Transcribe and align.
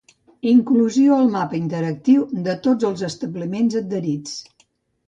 Inclusió 0.51 1.17
al 1.17 1.29
mapa 1.35 1.57
interactiu 1.59 2.27
de 2.49 2.59
tots 2.69 2.89
els 2.91 3.07
establiments 3.13 3.81
adherits 3.85 4.39